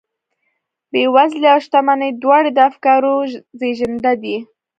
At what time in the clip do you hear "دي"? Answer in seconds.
4.23-4.37